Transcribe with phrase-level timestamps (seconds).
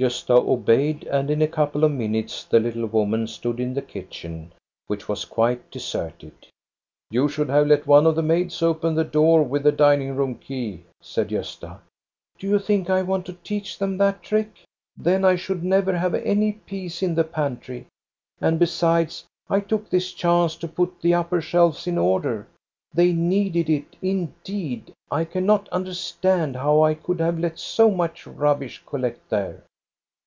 [0.00, 4.50] Gosta obeyed, and in a couple of minutes the little woman stood in the kitchen,
[4.86, 6.32] which was quite deserted."
[7.10, 10.36] You should have let one of the maids open the door with the dining room
[10.36, 11.80] key," said Gosta.
[12.38, 14.60] "Do you think I want to teach them that trick?
[14.96, 17.86] Then I should never have any peace in the pantry.
[18.40, 22.46] And, besides, I took this chance to put the upper shelves in order.
[22.94, 24.94] They needed it, indeed.
[25.10, 29.62] I cannot understand how I could have let so much rubbish collect there."